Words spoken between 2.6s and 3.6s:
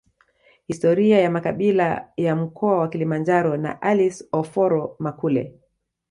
wa Kilimanjaro